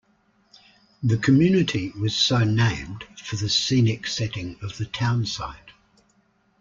The 1.03 1.19
community 1.19 1.91
was 1.91 2.17
so 2.17 2.39
named 2.43 3.03
for 3.23 3.35
the 3.35 3.49
"scenic" 3.49 4.07
setting 4.07 4.57
of 4.63 4.79
the 4.79 4.85
town 4.85 5.27
site. 5.27 5.73